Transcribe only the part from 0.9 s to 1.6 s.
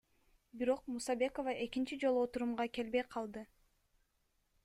Мусабекова